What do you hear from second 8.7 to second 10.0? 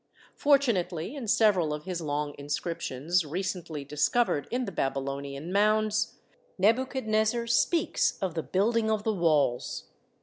of the walls.